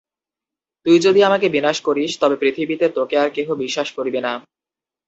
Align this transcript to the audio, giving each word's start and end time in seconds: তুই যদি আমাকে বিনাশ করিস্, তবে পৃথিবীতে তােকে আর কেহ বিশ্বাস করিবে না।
তুই 0.85 0.97
যদি 0.99 1.19
আমাকে 1.23 1.47
বিনাশ 1.49 1.77
করিস্, 1.81 2.13
তবে 2.21 2.35
পৃথিবীতে 2.35 2.85
তােকে 2.89 3.15
আর 3.17 3.29
কেহ 3.29 3.47
বিশ্বাস 3.63 3.87
করিবে 3.97 4.19
না। 4.21 4.33